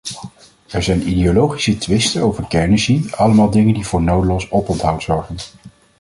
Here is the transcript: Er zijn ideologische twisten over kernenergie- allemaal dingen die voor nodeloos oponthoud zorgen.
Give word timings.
Er 0.67 0.83
zijn 0.83 1.07
ideologische 1.09 1.77
twisten 1.77 2.21
over 2.21 2.45
kernenergie- 2.47 3.15
allemaal 3.15 3.49
dingen 3.49 3.73
die 3.73 3.85
voor 3.87 4.01
nodeloos 4.01 4.51
oponthoud 4.51 5.03
zorgen. 5.03 5.35